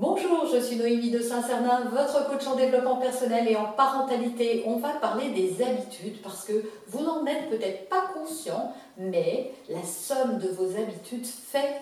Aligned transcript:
Bonjour, 0.00 0.46
je 0.46 0.60
suis 0.60 0.76
Noémie 0.76 1.10
de 1.10 1.18
Saint-Cernin, 1.20 1.90
votre 1.90 2.30
coach 2.30 2.46
en 2.46 2.54
développement 2.54 2.98
personnel 2.98 3.48
et 3.48 3.56
en 3.56 3.64
parentalité. 3.64 4.62
On 4.64 4.76
va 4.76 4.90
parler 4.90 5.30
des 5.30 5.60
habitudes 5.60 6.22
parce 6.22 6.44
que 6.44 6.52
vous 6.86 7.02
n'en 7.02 7.26
êtes 7.26 7.50
peut-être 7.50 7.88
pas 7.88 8.04
conscient, 8.14 8.72
mais 8.96 9.50
la 9.68 9.82
somme 9.82 10.38
de 10.38 10.50
vos 10.50 10.76
habitudes 10.80 11.26
fait 11.26 11.80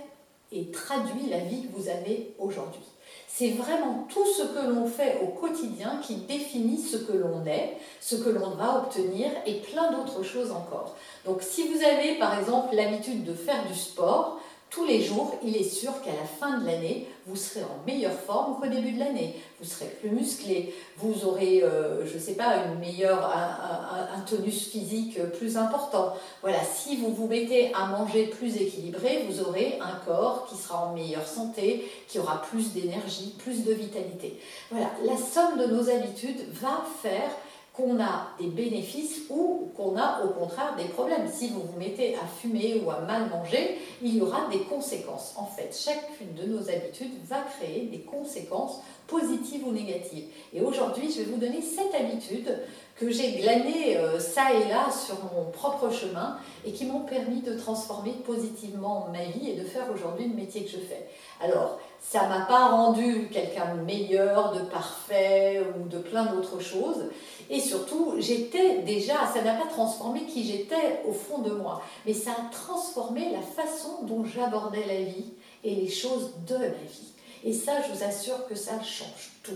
et 0.51 0.71
traduit 0.71 1.29
la 1.29 1.41
vie 1.41 1.67
que 1.67 1.77
vous 1.77 1.91
avez 1.91 2.35
aujourd'hui. 2.39 2.81
C'est 3.29 3.51
vraiment 3.51 4.07
tout 4.09 4.25
ce 4.25 4.45
que 4.45 4.67
l'on 4.67 4.87
fait 4.87 5.21
au 5.23 5.27
quotidien 5.39 6.01
qui 6.03 6.15
définit 6.15 6.79
ce 6.79 6.97
que 6.97 7.13
l'on 7.13 7.45
est, 7.45 7.77
ce 8.01 8.17
que 8.17 8.31
l'on 8.31 8.49
va 8.53 8.79
obtenir 8.79 9.29
et 9.45 9.57
plein 9.57 9.93
d'autres 9.93 10.23
choses 10.23 10.53
encore. 10.53 10.97
Donc 11.27 11.43
si 11.43 11.69
vous 11.69 11.85
avez 11.85 12.15
par 12.15 12.39
exemple 12.39 12.75
l'habitude 12.75 13.25
de 13.25 13.35
faire 13.35 13.67
du 13.67 13.75
sport, 13.75 14.41
tous 14.71 14.85
les 14.85 15.03
jours, 15.03 15.39
il 15.45 15.57
est 15.57 15.69
sûr 15.69 15.93
qu'à 16.03 16.11
la 16.11 16.27
fin 16.27 16.59
de 16.59 16.67
l'année, 16.67 17.07
vous 17.27 17.37
serez 17.37 17.63
en 17.63 17.87
meilleure 17.87 18.13
forme 18.13 18.61
qu'au 18.61 18.67
début 18.67 18.93
de 18.93 18.99
l'année. 18.99 19.37
Vous 19.61 19.67
serez 19.67 19.87
plus 19.87 20.11
musclé, 20.11 20.75
vous 20.99 21.25
aurez, 21.25 21.63
euh, 21.63 22.05
je 22.07 22.15
ne 22.15 22.19
sais 22.19 22.35
pas, 22.35 22.57
un, 22.57 24.21
tonus 24.21 24.69
physique 24.69 25.23
plus 25.39 25.57
important. 25.57 26.15
Voilà, 26.43 26.59
si 26.65 26.97
vous 26.97 27.15
vous 27.15 27.29
mettez 27.29 27.73
à 27.75 27.87
manger 27.87 28.27
plus 28.27 28.57
équilibré, 28.57 29.25
vous 29.29 29.41
aurez 29.41 29.79
un 29.81 30.05
corps 30.05 30.47
qui 30.49 30.57
sera 30.57 30.87
en 30.87 30.95
meilleure 30.95 31.27
santé, 31.27 31.89
qui 32.09 32.19
aura 32.19 32.43
plus 32.43 32.73
d'énergie, 32.73 33.35
plus 33.39 33.65
de 33.65 33.73
vitalité. 33.73 34.39
Voilà, 34.71 34.91
la 35.05 35.17
somme 35.17 35.59
de 35.59 35.67
nos 35.67 35.89
habitudes 35.89 36.45
va 36.53 36.85
faire 37.03 37.31
qu'on 37.77 38.01
a 38.01 38.29
des 38.41 38.47
bénéfices 38.47 39.23
ou 39.29 39.71
qu'on 39.77 39.97
a 39.99 40.23
au 40.25 40.29
contraire 40.29 40.75
des 40.77 40.89
problèmes. 40.89 41.29
Si 41.31 41.49
vous 41.49 41.61
vous 41.61 41.79
mettez 41.79 42.15
à 42.15 42.27
fumer 42.27 42.81
ou 42.83 42.91
à 42.91 43.01
mal 43.01 43.29
manger, 43.29 43.79
il 44.01 44.17
y 44.17 44.21
aura 44.23 44.49
des 44.51 44.61
conséquences. 44.61 45.35
En 45.37 45.45
fait, 45.45 45.77
chacune 45.77 46.35
de 46.35 46.51
nos 46.51 46.71
habitudes 46.71 47.13
va 47.29 47.43
créer 47.59 47.87
des 47.87 48.01
conséquences 48.01 48.81
positives 49.07 49.67
ou 49.67 49.73
négatives. 49.73 50.25
Et 50.55 50.63
aujourd'hui, 50.63 51.13
je 51.13 51.19
vais 51.23 51.31
vous 51.31 51.39
donner 51.39 51.61
cette 51.61 51.95
habitude 51.95 52.51
que 52.97 53.11
j'ai 53.11 53.33
glanées 53.33 53.99
euh, 53.99 54.19
ça 54.19 54.55
et 54.55 54.71
là 54.71 54.87
sur 54.91 55.17
mon 55.35 55.51
propre 55.51 55.91
chemin 55.91 56.39
et 56.65 56.73
qui 56.73 56.87
m'ont 56.87 57.01
permis 57.01 57.43
de 57.43 57.55
transformer 57.55 58.13
positivement 58.25 59.09
ma 59.13 59.25
vie 59.25 59.51
et 59.51 59.55
de 59.55 59.65
faire 59.65 59.85
aujourd'hui 59.95 60.27
le 60.29 60.35
métier 60.35 60.65
que 60.65 60.71
je 60.71 60.79
fais. 60.79 61.07
Alors, 61.43 61.79
ça 62.01 62.27
m'a 62.29 62.47
pas 62.47 62.69
rendu 62.69 63.29
quelqu'un 63.31 63.75
de 63.75 63.81
meilleur, 63.83 64.53
de 64.53 64.61
parfait 64.61 65.63
ou 65.77 65.89
de 65.89 65.99
plein 65.99 66.27
d'autres 66.27 66.61
choses. 66.61 67.05
Et 67.49 67.61
surtout, 67.61 68.15
j'étais 68.19 68.79
déjà, 68.83 69.27
ça 69.33 69.43
n'a 69.43 69.55
pas 69.55 69.69
transformé 69.69 70.25
qui 70.25 70.45
j'étais 70.45 71.03
au 71.07 71.13
fond 71.13 71.39
de 71.39 71.51
moi, 71.51 71.83
mais 72.05 72.13
ça 72.13 72.33
a 72.33 72.51
transformé 72.51 73.31
la 73.31 73.43
façon 73.43 74.03
dont 74.03 74.25
j'abordais 74.25 74.85
la 74.87 75.03
vie 75.03 75.33
et 75.63 75.75
les 75.75 75.89
choses 75.89 76.33
de 76.47 76.57
la 76.57 76.69
vie. 76.69 77.13
Et 77.45 77.53
ça, 77.53 77.81
je 77.83 77.93
vous 77.93 78.03
assure 78.03 78.47
que 78.49 78.55
ça 78.55 78.83
change 78.83 79.31
tout. 79.43 79.53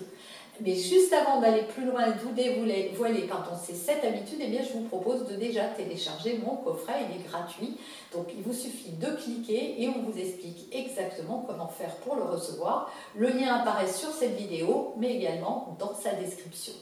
Mais 0.62 0.74
juste 0.74 1.12
avant 1.14 1.40
d'aller 1.40 1.62
plus 1.62 1.86
loin 1.86 2.06
et 2.06 2.12
de 2.12 2.18
vous 2.18 2.32
dévoiler 2.32 3.22
pardon, 3.22 3.52
ces 3.60 3.74
sept 3.74 4.04
habitudes, 4.04 4.40
eh 4.40 4.48
bien, 4.48 4.60
je 4.62 4.74
vous 4.74 4.84
propose 4.84 5.26
de 5.26 5.34
déjà 5.36 5.64
télécharger 5.64 6.38
mon 6.44 6.56
coffret. 6.56 7.06
Il 7.08 7.20
est 7.20 7.24
gratuit. 7.24 7.78
Donc 8.12 8.26
il 8.36 8.42
vous 8.42 8.52
suffit 8.52 8.90
de 8.90 9.06
cliquer 9.16 9.82
et 9.82 9.88
on 9.88 10.02
vous 10.02 10.18
explique 10.18 10.68
exactement 10.72 11.44
comment 11.46 11.68
faire 11.68 11.96
pour 11.96 12.14
le 12.14 12.24
recevoir. 12.24 12.92
Le 13.16 13.28
lien 13.28 13.54
apparaît 13.54 13.90
sur 13.90 14.10
cette 14.10 14.36
vidéo, 14.36 14.92
mais 14.98 15.16
également 15.16 15.76
dans 15.78 15.94
sa 15.94 16.12
description. 16.12 16.74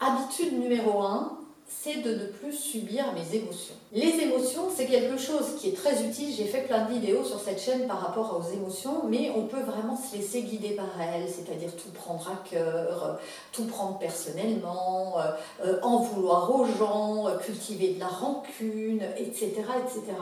Habitude 0.00 0.52
numéro 0.60 1.00
1, 1.00 1.38
c'est 1.66 2.02
de 2.02 2.14
ne 2.14 2.26
plus 2.26 2.52
subir 2.52 3.12
mes 3.14 3.36
émotions. 3.36 3.74
Les 3.92 4.20
émotions, 4.20 4.68
c'est 4.72 4.86
quelque 4.86 5.18
chose 5.18 5.56
qui 5.58 5.70
est 5.70 5.76
très 5.76 6.04
utile. 6.04 6.32
J'ai 6.32 6.44
fait 6.44 6.60
plein 6.60 6.84
de 6.84 6.92
vidéos 6.92 7.24
sur 7.24 7.40
cette 7.40 7.60
chaîne 7.60 7.88
par 7.88 8.00
rapport 8.00 8.38
aux 8.38 8.52
émotions, 8.52 9.02
mais 9.08 9.32
on 9.34 9.46
peut 9.46 9.60
vraiment 9.60 9.96
se 9.96 10.16
laisser 10.16 10.42
guider 10.42 10.76
par 10.76 10.88
elles, 11.00 11.28
c'est-à-dire 11.28 11.74
tout 11.74 11.90
prendre 11.90 12.30
à 12.30 12.48
cœur, 12.48 13.18
tout 13.50 13.64
prendre 13.64 13.98
personnellement, 13.98 15.18
euh, 15.18 15.32
euh, 15.66 15.80
en 15.82 15.98
vouloir 15.98 16.54
aux 16.54 16.64
gens, 16.64 17.26
cultiver 17.44 17.94
de 17.94 17.98
la 17.98 18.06
rancune, 18.06 19.02
etc., 19.16 19.50
etc. 19.84 20.16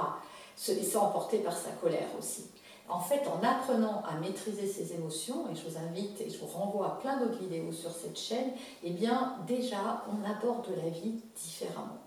Se 0.57 0.73
laisser 0.73 0.97
emporter 0.97 1.39
par 1.39 1.55
sa 1.55 1.71
colère 1.83 2.09
aussi. 2.19 2.47
En 2.89 3.01
fait, 3.01 3.23
en 3.27 3.43
apprenant 3.45 4.03
à 4.09 4.19
maîtriser 4.21 4.67
ses 4.67 4.95
émotions, 4.95 5.51
et 5.51 5.57
je 5.57 5.69
vous 5.69 5.77
invite 5.77 6.21
et 6.21 6.31
je 6.31 6.39
vous 6.39 6.47
renvoie 6.47 6.87
à 6.87 6.91
plein 7.01 7.19
d'autres 7.19 7.39
vidéos 7.39 7.73
sur 7.73 7.91
cette 7.91 8.19
chaîne, 8.19 8.53
eh 8.85 8.91
bien 8.91 9.35
déjà, 9.47 10.05
on 10.09 10.29
aborde 10.29 10.69
la 10.77 10.91
vie 10.91 11.17
différemment. 11.35 11.99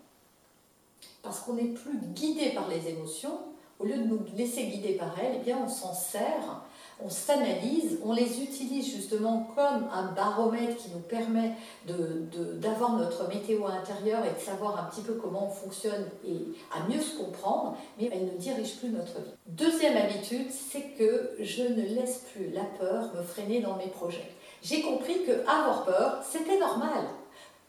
Parce 1.22 1.41
qu'on 1.41 1.53
n'est 1.53 1.73
plus 1.73 1.97
guidé 1.97 2.51
par 2.51 2.69
les 2.69 2.88
émotions, 2.88 3.40
au 3.79 3.85
lieu 3.85 3.97
de 3.97 4.03
nous 4.03 4.19
laisser 4.35 4.67
guider 4.67 4.94
par 4.94 5.16
elles, 5.19 5.38
eh 5.40 5.44
bien 5.44 5.59
on 5.63 5.69
s'en 5.69 5.94
sert 5.94 6.62
on 7.01 7.09
s'analyse, 7.09 8.00
on 8.03 8.12
les 8.12 8.44
utilise 8.44 8.94
justement 8.94 9.50
comme 9.56 9.88
un 9.91 10.12
baromètre 10.12 10.75
qui 10.75 10.90
nous 10.90 11.00
permet 11.00 11.53
d'avoir 11.85 12.97
notre 12.97 13.28
météo 13.29 13.66
intérieure 13.67 14.23
et 14.25 14.38
de 14.38 14.44
savoir 14.44 14.84
un 14.84 14.90
petit 14.90 15.01
peu 15.01 15.13
comment 15.13 15.47
on 15.47 15.50
fonctionne 15.50 16.06
et 16.28 16.40
à 16.73 16.88
mieux 16.90 17.00
se 17.00 17.17
comprendre, 17.17 17.78
mais 17.97 18.09
elle 18.12 18.25
ne 18.25 18.38
dirige 18.38 18.78
plus 18.78 18.90
notre 18.90 19.13
vie. 19.19 19.31
Deuxième 19.47 19.96
habitude, 19.96 20.47
c'est 20.51 20.96
que 20.97 21.38
je 21.40 21.63
ne 21.63 21.81
laisse 21.81 22.25
plus 22.34 22.50
la 22.51 22.66
peur 22.66 23.13
me 23.16 23.23
freiner 23.23 23.61
dans 23.61 23.78
mes 23.78 23.88
projets. 23.88 24.31
J'ai 24.61 24.81
compris 24.81 25.23
que 25.25 25.47
avoir 25.50 25.85
peur, 25.85 26.22
c'était 26.29 26.59
normal. 26.59 27.06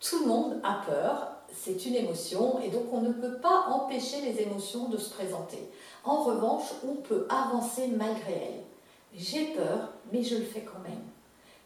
Tout 0.01 0.25
le 0.25 0.27
monde 0.27 0.61
a 0.65 0.83
peur, 0.85 1.29
c'est 1.53 1.87
une 1.87 1.95
émotion 1.95 2.61
et 2.61 2.69
donc 2.69 2.85
on 2.93 3.01
ne 3.01 3.13
peut 3.13 3.39
pas 3.39 3.67
empêcher 3.71 4.21
les 4.23 4.43
émotions 4.43 4.89
de 4.89 4.97
se 4.97 5.11
présenter. 5.11 5.71
En 6.05 6.23
revanche, 6.23 6.65
on 6.89 6.97
peut 6.97 7.27
avancer 7.29 7.89
malgré 7.89 8.33
elles. 8.33 8.65
J'ai 9.15 9.47
peur, 9.47 9.91
mais 10.13 10.23
je 10.23 10.37
le 10.37 10.45
fais 10.45 10.63
quand 10.63 10.81
même. 10.83 11.03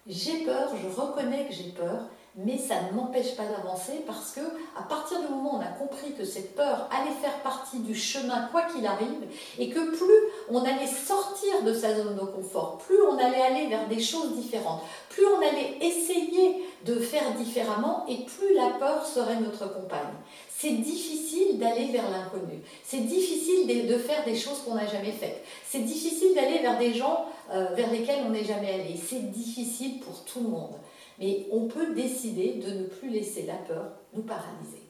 J'ai 0.07 0.45
peur, 0.45 0.71
je 0.77 1.01
reconnais 1.01 1.47
que 1.47 1.55
j'ai 1.55 1.71
peur, 1.71 2.09
mais 2.37 2.59
ça 2.59 2.75
ne 2.83 2.97
m'empêche 2.97 3.37
pas 3.37 3.45
d'avancer 3.45 4.03
parce 4.07 4.33
que 4.33 4.41
à 4.77 4.83
partir 4.83 5.21
du 5.21 5.29
moment 5.29 5.55
où 5.55 5.59
on 5.59 5.61
a 5.61 5.67
compris 5.67 6.13
que 6.19 6.25
cette 6.25 6.57
peur 6.57 6.89
allait 6.91 7.15
faire 7.23 7.39
partie 7.43 7.79
du 7.79 7.95
chemin 7.95 8.49
quoi 8.51 8.63
qu'il 8.63 8.85
arrive 8.87 9.29
et 9.59 9.71
que 9.71 9.97
plus 9.97 10.31
on 10.51 10.63
allait 10.63 10.87
sortir 10.87 11.63
de 11.63 11.73
sa 11.73 11.95
zone 11.95 12.17
de 12.17 12.25
confort, 12.25 12.79
plus 12.79 13.01
on 13.03 13.17
allait 13.19 13.41
aller 13.41 13.67
vers 13.69 13.87
des 13.87 14.01
choses 14.01 14.35
différentes, 14.35 14.83
plus 15.11 15.25
on 15.27 15.39
allait 15.39 15.79
essayer 15.81 16.65
de 16.85 16.95
faire 16.97 17.35
différemment 17.35 18.05
et 18.09 18.25
plus 18.25 18.55
la 18.55 18.71
peur 18.79 19.07
serait 19.07 19.41
notre 19.41 19.73
compagne. 19.73 20.15
C'est 20.57 20.73
difficile 20.73 21.59
d'aller 21.59 21.87
vers 21.93 22.11
l'inconnu. 22.11 22.61
C'est 22.85 23.07
difficile 23.07 23.67
de 23.87 23.99
faire 23.99 24.25
des 24.25 24.37
choses 24.37 24.63
qu'on 24.65 24.75
n'a 24.75 24.87
jamais 24.87 25.13
faites. 25.13 25.43
C'est 25.65 25.81
difficile 25.81 26.35
d'aller 26.35 26.61
vers 26.61 26.79
des 26.79 26.95
gens 26.95 27.27
euh, 27.51 27.75
vers 27.75 27.91
lesquels 27.91 28.25
on 28.27 28.31
n'est 28.31 28.45
jamais 28.45 28.73
allé. 28.73 28.97
C'est 28.97 29.31
difficile 29.31 30.01
pour 30.01 30.25
tout 30.25 30.41
le 30.41 30.49
monde. 30.49 30.75
Mais 31.19 31.47
on 31.53 31.67
peut 31.67 31.95
décider 31.95 32.55
de 32.55 32.71
ne 32.71 32.85
plus 32.85 33.11
laisser 33.11 33.43
la 33.43 33.55
peur 33.55 33.93
nous 34.15 34.23
paralyser. 34.23 34.83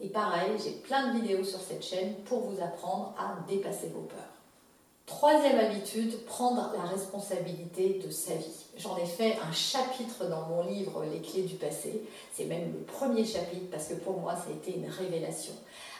Et 0.00 0.08
pareil, 0.08 0.52
j'ai 0.62 0.72
plein 0.72 1.12
de 1.12 1.20
vidéos 1.20 1.44
sur 1.44 1.60
cette 1.60 1.84
chaîne 1.84 2.14
pour 2.24 2.40
vous 2.40 2.62
apprendre 2.62 3.14
à 3.18 3.36
dépasser 3.48 3.88
vos 3.88 4.02
peurs. 4.02 4.39
Troisième 5.10 5.58
habitude, 5.58 6.24
prendre 6.24 6.72
la 6.74 6.84
responsabilité 6.84 8.00
de 8.02 8.10
sa 8.10 8.34
vie. 8.34 8.64
J'en 8.78 8.96
ai 8.96 9.04
fait 9.04 9.36
un 9.46 9.52
chapitre 9.52 10.26
dans 10.28 10.46
mon 10.46 10.62
livre 10.62 11.04
Les 11.12 11.20
clés 11.20 11.42
du 11.42 11.56
passé. 11.56 12.02
C'est 12.32 12.46
même 12.46 12.72
le 12.72 12.80
premier 12.84 13.24
chapitre 13.24 13.66
parce 13.70 13.88
que 13.88 13.94
pour 13.94 14.18
moi, 14.20 14.34
ça 14.34 14.50
a 14.50 14.52
été 14.52 14.78
une 14.78 14.88
révélation. 14.88 15.52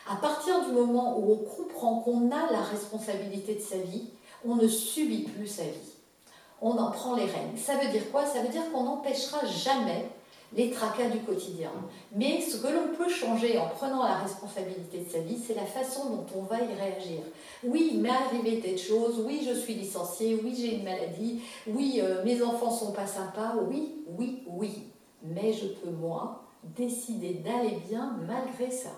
À 0.09 0.15
partir 0.15 0.65
du 0.65 0.71
moment 0.71 1.19
où 1.19 1.33
on 1.33 1.37
comprend 1.37 1.99
qu'on 1.99 2.31
a 2.31 2.51
la 2.51 2.61
responsabilité 2.61 3.55
de 3.55 3.61
sa 3.61 3.77
vie, 3.77 4.05
on 4.45 4.55
ne 4.55 4.67
subit 4.67 5.23
plus 5.23 5.47
sa 5.47 5.63
vie 5.63 5.91
on 6.61 6.77
en 6.77 6.91
prend 6.91 7.15
les 7.15 7.25
rênes. 7.25 7.57
Ça 7.57 7.75
veut 7.75 7.91
dire 7.91 8.11
quoi? 8.11 8.25
Ça 8.25 8.41
veut 8.41 8.49
dire 8.49 8.71
qu'on 8.71 8.83
n'empêchera 8.83 9.45
jamais 9.47 10.05
les 10.53 10.69
tracas 10.71 11.09
du 11.09 11.19
quotidien. 11.19 11.71
Mais 12.13 12.41
ce 12.41 12.57
que 12.57 12.67
l'on 12.67 12.95
peut 12.95 13.09
changer 13.09 13.57
en 13.57 13.69
prenant 13.69 14.03
la 14.03 14.15
responsabilité 14.15 14.99
de 14.99 15.09
sa 15.09 15.19
vie, 15.19 15.37
c'est 15.37 15.53
la 15.53 15.65
façon 15.65 16.09
dont 16.09 16.25
on 16.35 16.43
va 16.43 16.57
y 16.57 16.73
réagir. 16.73 17.21
Oui, 17.63 17.91
il 17.93 18.01
m'est 18.01 18.09
arrivé 18.09 18.59
telle 18.59 18.77
chose, 18.77 19.23
oui, 19.25 19.47
je 19.47 19.53
suis 19.53 19.75
licenciée, 19.75 20.39
oui, 20.43 20.53
j'ai 20.57 20.75
une 20.75 20.83
maladie, 20.83 21.41
oui, 21.67 22.01
euh, 22.03 22.23
mes 22.25 22.41
enfants 22.41 22.71
sont 22.71 22.91
pas 22.91 23.07
sympas, 23.07 23.55
oui, 23.69 24.03
oui, 24.17 24.43
oui. 24.47 24.83
Mais 25.23 25.53
je 25.53 25.67
peux, 25.67 25.91
moi, 25.91 26.43
décider 26.63 27.35
d'aller 27.35 27.77
bien 27.87 28.17
malgré 28.27 28.71
ça. 28.71 28.89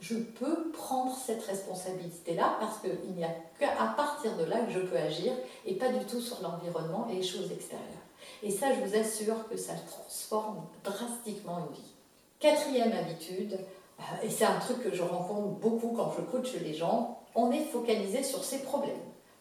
Je 0.00 0.14
peux 0.16 0.70
prendre 0.70 1.14
cette 1.14 1.44
responsabilité-là 1.44 2.56
parce 2.58 2.78
qu'il 2.78 3.14
n'y 3.14 3.24
a 3.24 3.34
qu'à 3.58 3.94
partir 3.96 4.34
de 4.38 4.44
là 4.44 4.62
que 4.62 4.72
je 4.72 4.80
peux 4.80 4.96
agir 4.96 5.32
et 5.66 5.74
pas 5.74 5.90
du 5.90 6.04
tout 6.06 6.20
sur 6.20 6.40
l'environnement 6.42 7.06
et 7.10 7.16
les 7.16 7.22
choses 7.22 7.52
extérieures. 7.52 8.09
Et 8.42 8.50
ça, 8.50 8.68
je 8.74 8.80
vous 8.80 8.96
assure 8.96 9.48
que 9.48 9.56
ça 9.56 9.74
transforme 9.74 10.62
drastiquement 10.82 11.58
une 11.58 11.74
vie. 11.74 11.90
Quatrième 12.38 12.92
habitude, 12.92 13.58
euh, 13.98 14.02
et 14.22 14.30
c'est 14.30 14.46
un 14.46 14.58
truc 14.58 14.82
que 14.82 14.94
je 14.94 15.02
rencontre 15.02 15.48
beaucoup 15.60 15.92
quand 15.96 16.12
je 16.16 16.22
coach 16.22 16.54
les 16.54 16.74
gens, 16.74 17.18
on 17.34 17.52
est 17.52 17.64
focalisé 17.64 18.22
sur 18.22 18.42
ses 18.42 18.60
problèmes, 18.60 18.96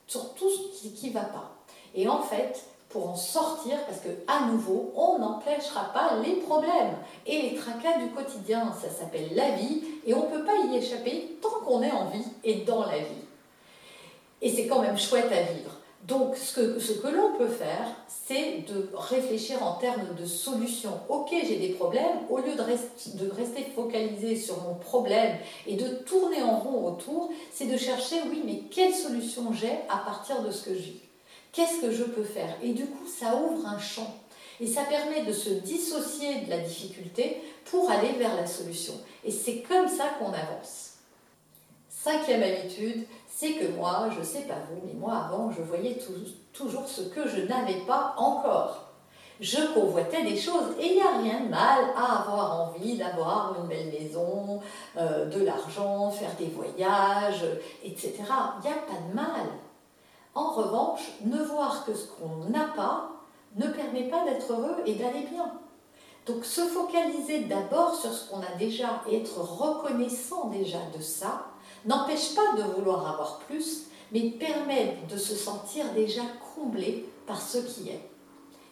sur 0.08 0.34
tout 0.34 0.50
ce 0.50 0.88
qui 0.90 1.10
ne 1.10 1.14
va 1.14 1.24
pas. 1.24 1.52
Et 1.96 2.08
en 2.08 2.22
fait, 2.22 2.64
pour 2.90 3.08
en 3.08 3.16
sortir, 3.16 3.78
parce 3.86 4.00
que 4.00 4.10
à 4.28 4.48
nouveau, 4.48 4.92
on 4.96 5.20
n'empêchera 5.20 5.94
pas 5.94 6.16
les 6.24 6.38
problèmes 6.38 6.98
et 7.26 7.42
les 7.44 7.56
tracas 7.56 8.00
du 8.00 8.10
quotidien. 8.10 8.74
Ça 8.82 8.90
s'appelle 8.90 9.30
la 9.36 9.52
vie 9.52 9.84
et 10.06 10.14
on 10.14 10.30
ne 10.30 10.36
peut 10.36 10.44
pas 10.44 10.58
y 10.68 10.76
échapper 10.76 11.38
tant 11.42 11.64
qu'on 11.66 11.84
est 11.84 11.92
en 11.92 12.06
vie 12.06 12.26
et 12.44 12.56
dans 12.62 12.86
la 12.86 12.98
vie. 12.98 13.24
Et 14.42 14.50
c'est 14.50 14.68
quand 14.68 14.82
même 14.82 14.98
chouette 14.98 15.32
à 15.32 15.54
vivre. 15.54 15.72
Donc, 16.04 16.36
ce 16.38 16.56
que, 16.56 16.80
ce 16.80 16.94
que 16.94 17.08
l'on 17.08 17.34
peut 17.38 17.50
faire, 17.50 17.88
c'est 18.08 18.64
de 18.68 18.90
réfléchir 18.94 19.62
en 19.62 19.74
termes 19.74 20.16
de 20.18 20.26
solutions. 20.26 20.98
Ok, 21.10 21.30
j'ai 21.32 21.58
des 21.58 21.70
problèmes, 21.70 22.20
au 22.30 22.38
lieu 22.38 22.56
de, 22.56 23.24
de, 23.24 23.32
rester 23.32 23.64
focalisé 23.76 24.36
sur 24.36 24.64
mon 24.64 24.76
problème 24.76 25.38
et 25.68 25.76
de 25.76 25.88
tourner 26.06 26.42
en 26.42 26.58
rond 26.60 26.88
autour, 26.88 27.30
c'est 27.52 27.68
de 27.68 27.78
chercher, 27.78 28.16
oui, 28.30 28.42
mais 28.46 28.62
quelle 28.72 28.94
solution 28.94 29.52
j'ai 29.54 29.74
à 29.90 29.98
partir 29.98 30.42
de 30.42 30.52
ce 30.52 30.70
que 30.70 30.74
vis 30.74 31.02
Qu'est-ce 31.52 31.82
que 31.82 31.92
je 31.92 32.04
peux 32.04 32.24
faire? 32.24 32.56
Et 32.62 32.74
du 32.74 32.86
coup, 32.86 33.08
ça 33.08 33.36
ouvre 33.36 33.66
un 33.66 33.80
champ. 33.80 34.16
Et 34.62 34.68
ça 34.68 34.84
permet 34.84 35.24
de 35.24 35.34
se 35.34 35.50
dissocier 35.50 36.42
de 36.42 36.50
la 36.50 36.60
difficulté 36.60 37.42
pour 37.66 37.90
aller 37.90 38.12
vers 38.14 38.36
la 38.36 38.46
solution. 38.46 38.94
Et 39.24 39.32
c'est 39.32 39.62
comme 39.62 39.88
ça 39.88 40.10
qu'on 40.20 40.34
avance. 40.34 40.94
Cinquième 41.90 42.44
habitude, 42.44 43.06
c'est 43.40 43.54
que 43.54 43.68
moi, 43.68 44.10
je 44.14 44.20
ne 44.20 44.26
sais 44.26 44.42
pas 44.42 44.56
vous, 44.70 44.82
mais 44.86 44.94
moi 45.00 45.14
avant, 45.26 45.50
je 45.50 45.62
voyais 45.62 45.98
toujours 46.52 46.86
ce 46.90 47.04
que 47.04 47.26
je 47.26 47.44
n'avais 47.44 47.80
pas 47.88 48.14
encore. 48.18 48.90
Je 49.40 49.74
convoitais 49.74 50.24
des 50.24 50.36
choses 50.36 50.76
et 50.78 50.88
il 50.88 50.96
n'y 50.96 51.02
a 51.02 51.18
rien 51.20 51.46
de 51.46 51.48
mal 51.48 51.86
à 51.96 52.20
avoir 52.20 52.68
envie 52.68 52.98
d'avoir 52.98 53.56
une 53.58 53.70
belle 53.70 53.94
maison, 53.98 54.60
euh, 54.98 55.28
de 55.28 55.46
l'argent, 55.46 56.12
faire 56.12 56.36
des 56.38 56.48
voyages, 56.48 57.46
etc. 57.82 58.12
Il 58.18 58.70
n'y 58.70 58.76
a 58.76 58.82
pas 58.82 59.00
de 59.10 59.16
mal. 59.16 59.48
En 60.36 60.50
revanche, 60.50 61.10
ne 61.24 61.42
voir 61.42 61.86
que 61.86 61.94
ce 61.94 62.08
qu'on 62.08 62.50
n'a 62.50 62.66
pas 62.76 63.10
ne 63.56 63.68
permet 63.68 64.10
pas 64.10 64.26
d'être 64.26 64.52
heureux 64.52 64.84
et 64.86 64.96
d'aller 64.96 65.26
bien. 65.32 65.50
Donc 66.26 66.44
se 66.44 66.62
focaliser 66.62 67.46
d'abord 67.46 67.96
sur 67.96 68.12
ce 68.12 68.30
qu'on 68.30 68.42
a 68.42 68.58
déjà 68.60 69.02
et 69.10 69.22
être 69.22 69.40
reconnaissant 69.40 70.50
déjà 70.50 70.80
de 70.94 71.02
ça 71.02 71.46
n'empêche 71.86 72.36
pas 72.36 72.56
de 72.58 72.64
vouloir 72.64 73.08
avoir 73.08 73.40
plus, 73.40 73.86
mais 74.12 74.32
permet 74.32 74.98
de 75.10 75.18
se 75.18 75.36
sentir 75.36 75.86
déjà 75.94 76.24
comblé 76.56 77.06
par 77.28 77.42
ce 77.42 77.60
qui 77.60 77.90
est. 77.90 78.02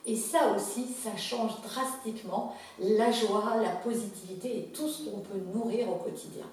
Et 0.06 0.15
ça 0.15 0.54
aussi, 0.56 0.88
ça 0.88 1.15
change 1.18 1.51
drastiquement 1.62 2.56
la 2.80 3.12
joie, 3.12 3.57
la 3.62 3.71
positivité 3.71 4.57
et 4.57 4.63
tout 4.74 4.88
ce 4.88 5.09
qu'on 5.09 5.19
peut 5.19 5.39
nourrir 5.54 5.89
au 5.89 5.95
quotidien. 5.95 6.45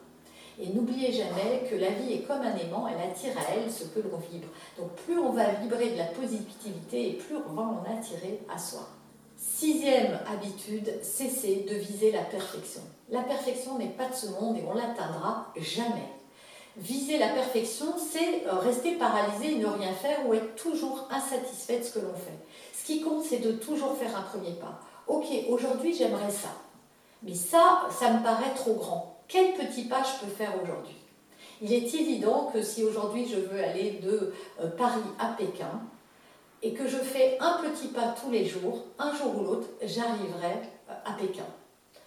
Et 0.61 0.69
n'oubliez 0.69 1.13
jamais 1.13 1.67
que 1.69 1.77
la 1.77 1.91
vie 1.91 2.15
est 2.15 2.27
comme 2.27 2.43
un 2.43 2.57
aimant, 2.57 2.87
elle 2.89 3.11
attire 3.11 3.37
à 3.39 3.55
elle 3.55 3.71
ce 3.71 3.85
que 3.85 4.01
l'on 4.01 4.19
vibre. 4.19 4.49
Donc 4.79 4.91
plus 5.05 5.19
on 5.19 5.31
va 5.31 5.51
vibrer 5.53 5.91
de 5.91 5.99
la 5.99 6.05
positivité 6.05 7.11
et 7.11 7.13
plus 7.15 7.37
on 7.37 7.55
va 7.55 7.63
en 7.63 7.85
attirer 7.97 8.41
à 8.53 8.59
soi. 8.59 8.89
Sixième 9.37 10.19
habitude, 10.27 10.93
cesser 11.03 11.67
de 11.69 11.75
viser 11.75 12.13
la 12.13 12.23
perfection. 12.23 12.83
La 13.11 13.23
perfection 13.23 13.79
n'est 13.79 13.89
pas 13.89 14.09
de 14.09 14.15
ce 14.15 14.27
monde 14.29 14.57
et 14.57 14.65
on 14.69 14.75
l'atteindra 14.75 15.53
jamais. 15.57 16.09
Viser 16.77 17.19
la 17.19 17.29
perfection, 17.29 17.95
c'est 17.99 18.47
euh, 18.47 18.59
rester 18.59 18.93
paralysé 18.93 19.53
et 19.53 19.57
ne 19.57 19.67
rien 19.67 19.93
faire 19.93 20.27
ou 20.27 20.35
être 20.35 20.57
toujours 20.57 21.09
insatisfait 21.11 21.79
de 21.79 21.85
ce 21.85 21.93
que 21.93 22.01
l'on 22.01 22.15
fait. 22.15 22.39
Ce 22.73 22.85
qui 22.85 23.01
compte, 23.01 23.25
c'est 23.25 23.39
de 23.39 23.53
toujours 23.53 23.97
faire 23.97 24.17
un 24.17 24.23
premier 24.23 24.53
pas. 24.53 24.81
Ok, 25.07 25.27
aujourd'hui 25.49 25.95
j'aimerais 25.95 26.31
ça. 26.31 26.49
Mais 27.23 27.35
ça, 27.35 27.89
ça 27.91 28.11
me 28.11 28.23
paraît 28.23 28.55
trop 28.55 28.75
grand 28.75 29.15
quel 29.29 29.55
petit 29.55 29.85
pas 29.85 30.03
je 30.03 30.25
peux 30.25 30.33
faire 30.33 30.53
aujourd'hui? 30.63 30.97
Il 31.63 31.73
est 31.73 31.95
évident 31.95 32.51
que 32.53 32.63
si 32.63 32.85
aujourd'hui 32.85 33.27
je 33.27 33.37
veux 33.37 33.63
aller 33.63 33.93
de 34.03 34.33
euh, 34.61 34.69
Paris 34.77 35.01
à 35.19 35.29
Pékin 35.29 35.81
et 36.63 36.73
que 36.73 36.87
je 36.87 36.97
fais 36.97 37.39
un 37.41 37.59
petit 37.63 37.89
pas 37.89 38.15
tous 38.21 38.31
les 38.31 38.45
jours, 38.45 38.85
un 38.99 39.15
jour 39.15 39.37
ou 39.39 39.45
l'autre, 39.45 39.69
j'arriverai 39.83 40.55
euh, 40.91 40.95
à 41.05 41.13
Pékin. 41.13 41.47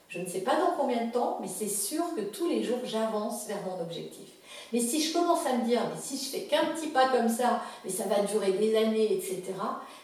Je 0.09 0.19
ne 0.19 0.25
sais 0.25 0.41
pas 0.41 0.55
dans 0.55 0.71
combien 0.77 1.05
de 1.05 1.11
temps, 1.11 1.37
mais 1.41 1.47
c'est 1.47 1.67
sûr 1.67 2.03
que 2.15 2.21
tous 2.21 2.47
les 2.47 2.63
jours 2.63 2.79
j'avance 2.85 3.47
vers 3.47 3.61
mon 3.65 3.81
objectif. 3.81 4.29
Mais 4.71 4.79
si 4.79 5.01
je 5.01 5.13
commence 5.13 5.45
à 5.45 5.57
me 5.57 5.65
dire, 5.65 5.81
mais 5.89 5.99
si 5.99 6.17
je 6.17 6.29
fais 6.29 6.45
qu'un 6.45 6.65
petit 6.73 6.87
pas 6.87 7.09
comme 7.09 7.29
ça, 7.29 7.61
mais 7.83 7.91
ça 7.91 8.05
va 8.05 8.21
durer 8.21 8.53
des 8.53 8.75
années, 8.77 9.13
etc., 9.13 9.43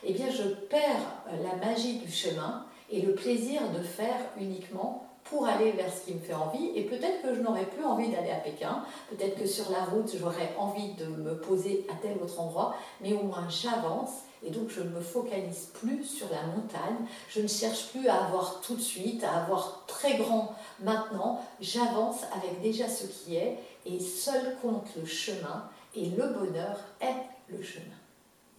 eh 0.03 0.13
bien 0.13 0.29
je 0.29 0.43
perds 0.43 0.81
euh, 1.27 1.43
la 1.43 1.65
magie 1.65 1.99
du 1.99 2.11
chemin 2.11 2.65
et 2.91 3.01
le 3.01 3.13
plaisir 3.13 3.61
de 3.71 3.81
faire 3.81 4.19
uniquement 4.39 5.07
pour 5.23 5.47
aller 5.47 5.71
vers 5.71 5.91
ce 5.91 6.05
qui 6.05 6.13
me 6.13 6.19
fait 6.19 6.33
envie. 6.33 6.71
Et 6.75 6.83
peut-être 6.83 7.21
que 7.21 7.33
je 7.33 7.41
n'aurais 7.41 7.65
plus 7.65 7.85
envie 7.85 8.09
d'aller 8.09 8.31
à 8.31 8.35
Pékin, 8.39 8.83
peut-être 9.09 9.39
que 9.39 9.47
sur 9.47 9.71
la 9.71 9.85
route, 9.85 10.13
j'aurais 10.19 10.53
envie 10.57 10.93
de 10.93 11.05
me 11.05 11.37
poser 11.37 11.85
à 11.89 11.95
tel 12.01 12.17
autre 12.21 12.39
endroit, 12.39 12.75
mais 13.01 13.13
au 13.13 13.23
moins 13.23 13.47
j'avance. 13.49 14.23
Et 14.45 14.49
donc 14.49 14.69
je 14.69 14.81
ne 14.81 14.89
me 14.89 14.99
focalise 14.99 15.69
plus 15.73 16.03
sur 16.03 16.27
la 16.29 16.43
montagne, 16.43 17.07
je 17.29 17.41
ne 17.41 17.47
cherche 17.47 17.87
plus 17.87 18.07
à 18.07 18.25
avoir 18.25 18.61
tout 18.61 18.75
de 18.75 18.81
suite, 18.81 19.23
à 19.23 19.43
avoir 19.43 19.85
très 19.87 20.17
grand 20.17 20.55
maintenant, 20.81 21.41
j'avance 21.61 22.23
avec 22.35 22.61
déjà 22.61 22.89
ce 22.89 23.05
qui 23.05 23.37
est, 23.37 23.57
et 23.85 23.99
seul 23.99 24.57
compte 24.61 24.87
le 24.97 25.05
chemin, 25.05 25.69
et 25.95 26.05
le 26.05 26.27
bonheur 26.27 26.77
est 26.99 27.53
le 27.55 27.61
chemin. 27.63 27.85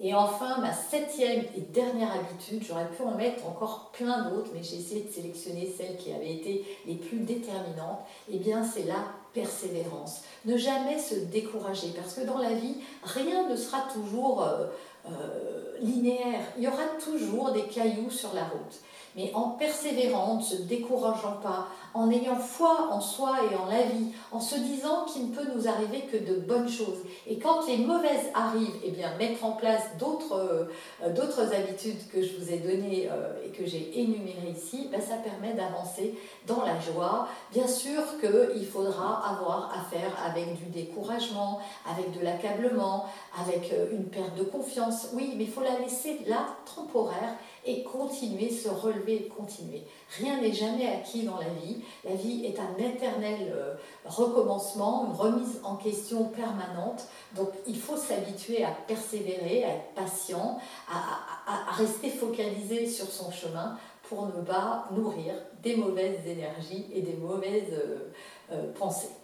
Et 0.01 0.13
enfin, 0.15 0.59
ma 0.59 0.73
septième 0.73 1.45
et 1.57 1.61
dernière 1.61 2.13
habitude, 2.13 2.65
j'aurais 2.67 2.91
pu 2.91 3.03
en 3.03 3.15
mettre 3.15 3.47
encore 3.47 3.91
plein 3.93 4.29
d'autres, 4.29 4.51
mais 4.53 4.63
j'ai 4.63 4.77
essayé 4.77 5.03
de 5.03 5.11
sélectionner 5.11 5.73
celles 5.77 5.97
qui 5.97 6.13
avaient 6.13 6.35
été 6.35 6.65
les 6.87 6.97
plus 6.97 7.19
déterminantes, 7.19 8.01
et 8.29 8.35
eh 8.35 8.39
bien 8.39 8.65
c'est 8.65 8.85
la 8.85 9.05
persévérance. 9.35 10.23
Ne 10.45 10.57
jamais 10.57 10.99
se 10.99 11.15
décourager, 11.15 11.89
parce 11.97 12.15
que 12.15 12.23
dans 12.23 12.39
la 12.39 12.55
vie, 12.55 12.77
rien 13.03 13.49
ne 13.49 13.57
sera 13.57 13.87
toujours 13.93 14.43
euh, 14.43 14.67
euh, 15.07 15.77
linéaire. 15.81 16.41
Il 16.57 16.65
y 16.65 16.69
aura 16.69 16.85
toujours 17.05 17.51
des 17.53 17.65
cailloux 17.65 18.11
sur 18.11 18.33
la 18.35 18.45
route 18.45 18.81
mais 19.17 19.33
en 19.35 19.51
persévérant, 19.51 20.37
ne 20.37 20.43
se 20.43 20.63
décourageant 20.63 21.39
pas, 21.43 21.69
en 21.95 22.11
ayant 22.11 22.37
foi 22.37 22.89
en 22.91 23.01
soi 23.01 23.37
et 23.51 23.57
en 23.57 23.67
la 23.67 23.83
vie, 23.83 24.13
en 24.33 24.41
se 24.41 24.57
disant 24.57 25.05
qu'il 25.05 25.31
ne 25.31 25.35
peut 25.35 25.47
nous 25.55 25.69
arriver 25.69 26.03
que 26.11 26.17
de 26.17 26.41
bonnes 26.41 26.69
choses. 26.69 26.99
Et 27.27 27.39
quand 27.39 27.67
les 27.69 27.79
mauvaises 27.79 28.31
arrivent, 28.35 28.77
eh 28.85 28.91
bien, 28.91 29.17
mettre 29.17 29.45
en 29.45 29.53
place 29.53 29.83
d'autres 29.99 30.69
euh, 31.03 31.53
habitudes 31.53 32.09
que 32.13 32.23
je 32.23 32.37
vous 32.37 32.53
ai 32.53 32.59
données 32.59 33.09
euh, 33.11 33.47
et 33.47 33.51
que 33.51 33.65
j'ai 33.65 34.01
énumérées 34.01 34.55
ici, 34.57 34.89
ben, 34.91 35.01
ça 35.01 35.17
permet 35.17 35.55
d'avancer 35.55 36.19
dans 36.47 36.65
la 36.65 36.81
joie. 36.81 37.29
Bien 37.53 37.69
sûr 37.69 38.03
qu'il 38.21 38.67
faudra 38.67 39.23
avoir 39.29 39.71
à 39.73 39.85
faire 39.89 40.13
avec 40.25 40.57
du 40.57 40.67
découragement, 40.71 41.61
avec 41.89 42.19
de 42.19 42.25
l'accablement, 42.25 43.07
avec 43.41 43.73
euh, 43.73 43.93
une 43.93 44.07
perte 44.07 44.35
de 44.37 44.45
confiance. 44.45 45.09
Oui, 45.13 45.35
mais 45.37 45.45
il 45.45 45.51
faut 45.51 45.63
la 45.63 45.79
laisser 45.79 46.21
là, 46.27 46.47
temporaire, 46.75 47.37
et 47.67 47.83
continuer, 47.83 48.51
se 48.51 48.69
relever, 48.69 49.31
continuer. 49.37 49.83
Rien 50.19 50.41
n'est 50.41 50.53
jamais 50.53 50.87
acquis 50.87 51.23
dans 51.23 51.39
la 51.39 51.49
vie. 51.49 51.83
La 52.05 52.15
vie 52.15 52.45
est 52.45 52.59
un 52.59 52.77
éternel 52.79 53.53
euh, 53.55 53.75
recommencement, 54.05 55.07
une 55.07 55.17
remise 55.17 55.61
en 55.65 55.77
question 55.77 56.25
permanente. 56.25 57.07
Donc 57.35 57.51
il 57.67 57.79
faut 57.79 57.97
s'habituer 57.97 58.65
à 58.65 58.71
persévérer, 58.87 59.65
à 59.65 59.69
être 59.69 59.95
patient, 59.95 60.59
à, 60.89 61.73
rester 61.73 62.11
focalisé 62.11 62.87
sur 62.87 63.07
son 63.07 63.31
chemin 63.31 63.79
pour 64.09 64.27
ne 64.27 64.43
pas 64.43 64.87
nourrir 64.93 65.35
des 65.63 65.77
mauvaises 65.77 66.27
énergies 66.27 66.87
et 66.93 67.01
des 67.01 67.15
mauvaises 67.15 67.73
euh, 67.73 68.13
euh, 68.53 68.73
pensées. 68.75 69.24